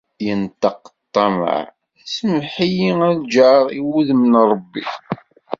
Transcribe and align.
Yenṭeq 0.25 0.81
ṭṭameε: 1.05 1.61
“Semmeḥ-iyi 2.13 2.91
a 3.07 3.09
lğar 3.19 3.65
i 3.77 3.79
wudem 3.87 4.23
n 4.31 4.33
Rebbi." 4.51 4.83